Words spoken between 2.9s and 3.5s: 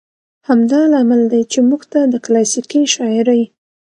شاعرۍ